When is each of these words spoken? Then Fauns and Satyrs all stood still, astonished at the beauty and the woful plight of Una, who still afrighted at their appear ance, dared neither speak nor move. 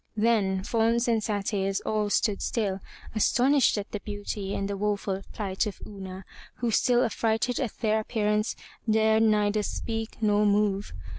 Then 0.17 0.63
Fauns 0.63 1.07
and 1.07 1.23
Satyrs 1.23 1.79
all 1.81 2.09
stood 2.09 2.41
still, 2.41 2.79
astonished 3.13 3.77
at 3.77 3.91
the 3.91 3.99
beauty 3.99 4.55
and 4.55 4.67
the 4.67 4.75
woful 4.75 5.21
plight 5.31 5.67
of 5.67 5.79
Una, 5.85 6.25
who 6.55 6.71
still 6.71 7.01
afrighted 7.03 7.59
at 7.63 7.77
their 7.81 7.99
appear 7.99 8.27
ance, 8.27 8.55
dared 8.89 9.21
neither 9.21 9.61
speak 9.61 10.17
nor 10.19 10.43
move. 10.43 10.91